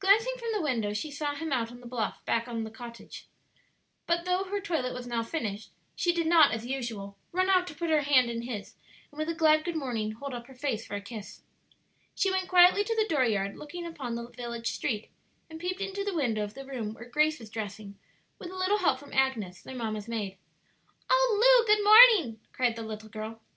[0.00, 3.28] Glancing from the window, she saw him out on the bluff back of the cottage;
[4.04, 7.74] but though her toilet was now finished, she did not, as usual, run out to
[7.76, 8.74] put her hand in his,
[9.12, 11.42] and with a glad good morning hold up her face for a kiss.
[12.16, 15.08] She went quietly to the dooryard looking upon the village street,
[15.48, 17.96] and peeped into the window of the room where Grace was dressing
[18.40, 20.36] with a little help from Agnes, their mamma's maid.
[21.08, 23.40] "Oh, Lu, good morning," cried the little girl.